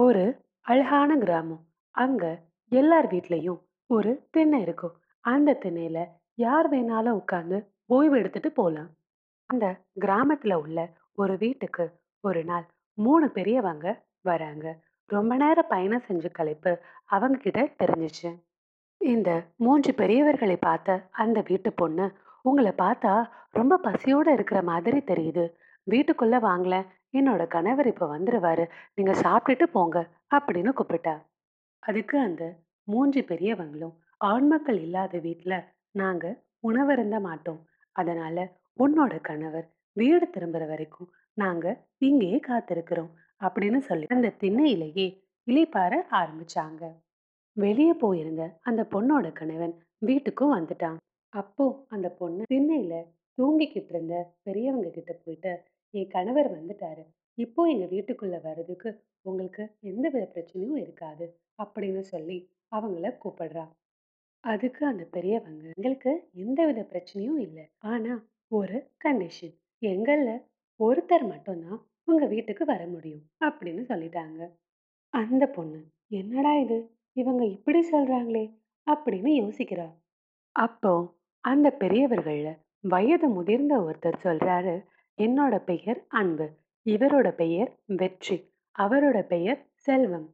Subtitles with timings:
[0.00, 0.24] ஒரு
[0.60, 1.62] அழகான கிராமம்.
[1.90, 2.24] அங்க
[2.68, 4.92] எல்லார் வீட்லயும் ஒரு திண்ணை இருக்கும்.
[5.20, 8.90] அந்த திண்ணையில யார் வேணாலும் உட்கார்ந்து ஓய்வு எடுத்துட்டு போலாம்.
[9.46, 9.66] அந்த
[10.00, 11.90] கிராமத்துல உள்ள ஒரு வீட்டுக்கு
[12.20, 14.78] ஒரு நாள் மூணு பெரியவங்க வராங்க.
[15.06, 18.30] ரொம்ப நேரம் பயணம் செஞ்ச கலைப்பு அவங்க கிட்ட தெரிஞ்சுச்சு.
[18.96, 22.12] இந்த மூன்று பெரியவர்களை பார்த்த அந்த வீட்டு பொண்ணு,
[22.42, 25.52] உங்களை பார்த்தா ரொம்ப பசியோட இருக்கிற மாதிரி தெரியுது.
[25.88, 26.76] வீட்டுக்குள்ளே வாங்கல
[27.12, 28.64] என்னோட கணவர் இப்போ வந்துடுவாரு
[28.94, 29.98] நீங்கள் சாப்பிட்டுட்டு போங்க"
[30.34, 31.14] அப்படின்னு கூப்பிட்டா.
[31.82, 32.44] அதுக்கு அந்த
[32.88, 35.58] மூன்று பெரியவங்களும், "ஆண்மக்கள் இல்லாத வீட்டில்
[35.94, 37.60] நாங்கள் உணவருந்த மாட்டோம்.
[37.96, 38.36] அதனால
[38.78, 41.66] உன்னோட கணவர் வீடு திரும்புற வரைக்கும் நாங்க
[41.98, 45.06] இங்கேயே காத்திருக்கிறோம்" அப்படின்னு சொல்லி அந்த திண்ணையிலேயே
[45.46, 46.82] இலைப்பார ஆரம்பிச்சாங்க.
[47.56, 49.74] வெளியே போயிருந்த அந்த பொண்ணோட கணவன்
[50.06, 50.98] வீட்டுக்கும் வந்துட்டான்.
[51.32, 52.94] அப்போ அந்த பொண்ணு திண்ணையில
[53.38, 55.52] தூங்கிக்கிட்டு இருந்த பெரியவங்க கிட்ட போயிட்டு,
[55.94, 57.04] "என் கணவர் வந்துட்டாரு.
[57.38, 58.90] இப்போ எங்க வீட்டுக்குள்ள வர்றதுக்கு
[59.24, 61.26] உங்களுக்கு எந்தவித பிரச்சனையும் இருக்காது"
[61.58, 62.38] அப்படின்னு சொல்லி
[62.72, 63.64] அவங்கள கூப்பிடுறா.
[64.44, 67.58] அதுக்கு அந்த பெரியவங்க, "எங்களுக்கு எந்தவித பிரச்சனையும் இல்ல.
[67.86, 68.14] ஆனா
[68.52, 69.54] ஒரு கண்டிஷன்.
[69.82, 70.30] எங்கள்ல
[70.80, 74.40] ஒருத்தர் மட்டும் தான் உங்க வீட்டுக்கு வர முடியும்" அப்படின்னு சொல்லிட்டாங்க.
[75.14, 75.80] அந்த பொண்ணு,
[76.12, 76.78] "என்னடா இது?
[77.16, 78.44] இவங்க இப்படி சொல்றாங்களே"
[78.86, 79.88] அப்படின்னு யோசிக்கிறா.
[80.56, 80.92] அப்போ
[81.44, 82.48] அந்த பெரியவர்கள்ல
[82.84, 84.74] வயது முதிர்ந்த ஒருத்தர் சொல்றாரு,
[85.18, 86.46] "என்னோட பெயர் அன்பு.
[86.86, 88.36] இவரோட பெயர் வெற்றி.
[88.78, 90.28] அவரோட பெயர் செல்வம்.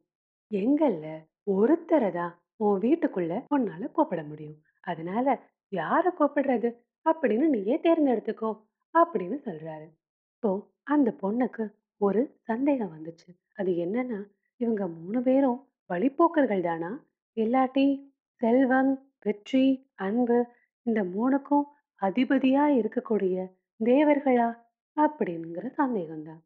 [0.51, 1.07] எங்கள்ல
[1.51, 4.59] ஒருத்தரை தான் உன் வீட்டுக்குள்ள உன்னால கூப்பிட முடியும்.
[4.81, 5.27] அதனால
[5.73, 6.69] யார கூப்பிடுறது
[7.07, 8.51] அப்படின்னு நீயே தேர்ந்தெடுத்துக்கோ"
[8.95, 9.87] அப்படின்னு சொல்றாரு.
[10.33, 10.51] இப்போ
[10.85, 11.65] அந்த பொண்ணுக்கு
[12.01, 13.31] ஒரு சந்தேகம் வந்துச்சு.
[13.55, 14.21] அது என்னன்னா,
[14.61, 16.91] இவங்க மூணு பேரும் வழிப்போக்கர்கள் தானா?
[17.37, 17.87] இல்லாட்டி
[18.41, 19.67] செல்வம், வெற்றி,
[19.99, 20.39] அன்பு
[20.87, 21.67] இந்த மூணுக்கும்
[22.03, 23.37] அதிபதியா இருக்கக்கூடிய
[23.81, 24.49] தேவர்களா?
[24.97, 26.43] அப்படிங்கிற சந்தேகம் தான்.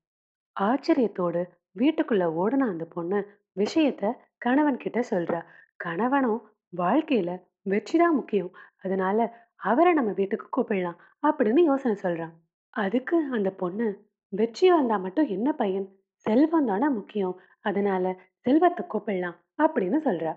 [0.61, 1.43] ஆச்சரியத்தோடு
[1.79, 5.45] வீட்டுக்குள்ள ஓடுன அந்த பொண்ணு விஷயத்த கணவன் கிட்ட சொல்றா.
[5.77, 6.43] கணவனும்
[6.77, 8.51] வாழ்க்கையில வெற்றி தான் முக்கியம்.
[8.83, 12.33] அதனால அவரை நம்ம வீட்டுக்கு கூப்பிடலாம் அப்படின்னு யோசனை சொல்றான்.
[12.71, 17.41] அதுக்கு அந்த பொண்ணு, "வெற்றி வந்தா மட்டும் என்ன பையன் செல்வம் தானே முக்கியம்.
[17.61, 20.37] அதனால செல்வத்தை கூப்பிடலாம்" அப்படின்னு சொல்றா.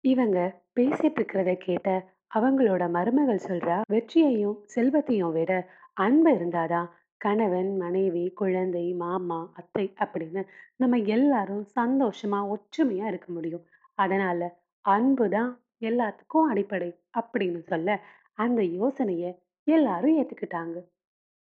[0.00, 6.88] இவங்க பேசிட்டு இருக்கிறத கேட்ட அவங்களோட மருமகள் சொல்றா, "வெற்றியையும் செல்வத்தையும் விட அன்பு இருந்தாதான்
[7.20, 10.42] கணவன், மனைவி, குழந்தை, மாமா, அத்தை அப்படின்னு
[10.76, 13.64] நம்ம எல்லாரும் சந்தோஷமா, ஒற்றுமையா இருக்க முடியும்.
[13.98, 14.40] அதனால
[14.84, 15.50] அன்பு தான்
[15.80, 17.90] எல்லாத்துக்கும் அடிப்படை" அப்படின்னு சொல்ல
[18.38, 19.24] அந்த யோசனைய
[19.66, 20.76] எல்லாரும் ஏத்துக்கிட்டாங்க.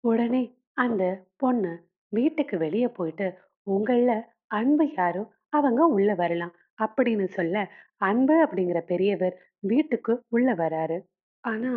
[0.03, 0.43] உடனே
[0.77, 1.03] அந்த
[1.35, 1.73] பொண்ணு
[2.13, 3.27] வீட்டுக்கு வெளிய போயிட்டு,
[3.67, 4.11] "உங்கள்ல
[4.53, 7.55] அன்பு யாரோ அவங்க உள்ள வரலாம்" அப்படின்னு சொல்ல,
[8.01, 10.97] அன்பு அப்படிங்கிற பெரியவர் வீட்டுக்கு உள்ள வராரு.
[11.43, 11.73] ஆனா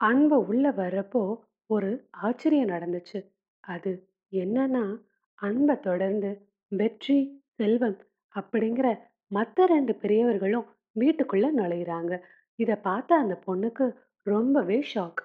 [0.00, 1.22] அன்பு உள்ள வர்றப்போ
[1.70, 1.90] ஒரு
[2.22, 3.18] ஆச்சரியம் நடந்துச்சு.
[3.62, 4.98] அது என்னன்னா,
[5.34, 7.96] அன்பை தொடர்ந்து வெற்றி, செல்வம்
[8.34, 10.66] அப்படிங்கிற மற்ற ரெண்டு பெரியவர்களும்
[11.00, 12.18] வீட்டுக்குள்ள நுழையிறாங்க.
[12.54, 15.20] இதை பார்த்த அந்த பொண்ணுக்கு ரொம்பவே ஷாக்.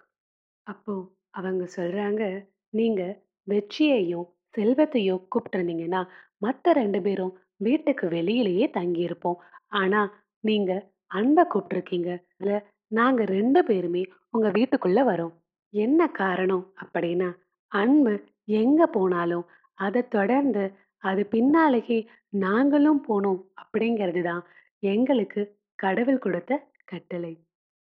[0.64, 9.36] அப்போ அவங்க சொல்றாங்க, "நீங்க வெற்றியையும், செல்வத்தையும் கூப்பிட்டுருந்தீங்கன்னா மற்ற ரெண்டு பேரும் வீட்டுக்கு வெளியிலேயே தங்கியிருப்போம்.
[9.68, 12.24] ஆனா நீங்க அன்பை கூப்பிட்டுருக்கீங்க.
[12.38, 15.34] அதுல நாங்க ரெண்டு பேருமே உங்க வீட்டுக்குள்ள வரோம்.
[15.70, 17.36] என்ன காரணம் அப்படின்னா,
[17.68, 24.44] அன்பு எங்க போனாலும் அதை தொடர்ந்து அது பின்னாலேயே நாங்களும் போனோம் அப்படிங்கிறது தான்
[24.80, 27.46] எங்களுக்கு கடவுள் கொடுத்த கட்டளை."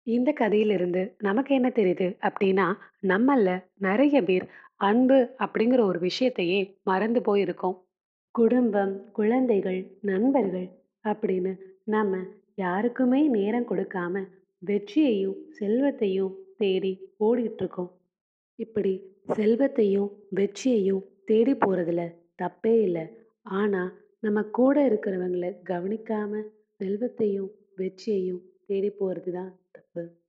[0.04, 7.80] இந்த கதையிலிருந்து நமக்கு என்ன தெரியுது அப்படின்னா, நம்மள்ல நிறைய பேர் அன்பு அப்படிங்கிற ஒரு விஷயத்தையே மறந்து போயிருக்கோம்.
[8.32, 10.70] குடும்பம், குழந்தைகள், நண்பர்கள்
[11.04, 12.18] அப்படின்னு நம்ம
[12.56, 14.26] யாருக்குமே நேரம் கொடுக்காம
[14.58, 17.92] வெற்றியையும், செல்வத்தையும் தேடி ஓடிட்டு இருக்கோம்.
[18.60, 18.94] இப்படி
[19.36, 22.02] செல்வத்தையும், வெற்றியையும் தேடி போகிறதுல
[22.42, 23.06] தப்பே இல்லை
[23.44, 26.50] ஆனால் நம்ம கூட இருக்கிறவங்கள கவனிக்காமல்
[26.80, 30.04] செல்வத்தையும், வெற்றியையும் தேடி போகிறது தான் தப்பு.